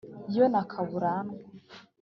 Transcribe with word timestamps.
yo 0.35 0.43
na 0.51 0.61
kaburantwa; 0.71 1.45